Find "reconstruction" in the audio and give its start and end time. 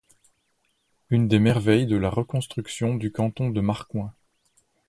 2.09-2.95